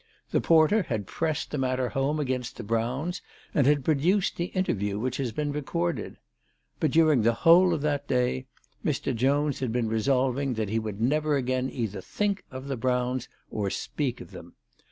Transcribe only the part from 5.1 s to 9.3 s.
has been recorded. But during the whole of that day Mr.